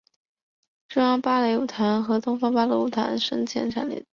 [0.89, 4.07] 中央芭蕾舞团和东方歌舞团的前身都诞生在此。